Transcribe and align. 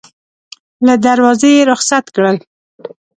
له 0.85 0.93
دروازې 1.05 1.49
یې 1.57 1.63
رخصت 1.71 2.05
کړل. 2.15 2.37